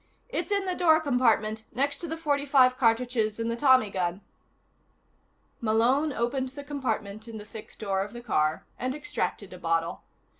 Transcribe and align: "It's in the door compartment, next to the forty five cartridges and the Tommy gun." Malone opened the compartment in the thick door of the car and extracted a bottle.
"It's 0.29 0.51
in 0.51 0.65
the 0.65 0.73
door 0.73 0.99
compartment, 0.99 1.65
next 1.73 1.97
to 1.99 2.07
the 2.07 2.17
forty 2.17 2.43
five 2.47 2.75
cartridges 2.75 3.39
and 3.39 3.51
the 3.51 3.55
Tommy 3.55 3.91
gun." 3.91 4.21
Malone 5.61 6.11
opened 6.11 6.49
the 6.49 6.63
compartment 6.63 7.27
in 7.27 7.37
the 7.37 7.45
thick 7.45 7.77
door 7.77 8.01
of 8.01 8.11
the 8.11 8.23
car 8.23 8.65
and 8.79 8.95
extracted 8.95 9.53
a 9.53 9.59
bottle. 9.59 10.01